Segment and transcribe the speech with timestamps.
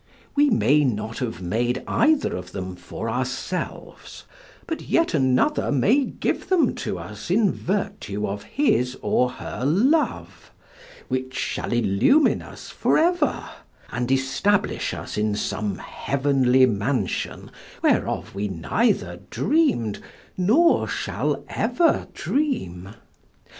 [0.35, 4.23] We may not have made either of them for ourselves,
[4.65, 10.49] but yet another may give them to us in virtue of his or her love,
[11.07, 13.47] which shall illumine us for ever,
[13.91, 17.51] and establish us in some heavenly mansion
[17.83, 20.01] whereof we neither dreamed
[20.35, 22.95] nor shall ever dream.